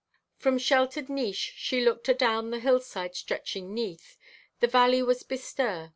From 0.35 0.57
sheltered 0.57 1.09
niche 1.09 1.53
she 1.55 1.81
looked 1.85 2.09
adown 2.09 2.49
the 2.49 2.57
hillside 2.59 3.15
stretching 3.15 3.71
'neath. 3.71 4.17
The 4.59 4.65
valley 4.65 5.03
was 5.03 5.21
bestir. 5.21 5.89